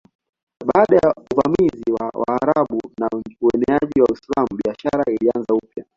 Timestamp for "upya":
5.53-5.85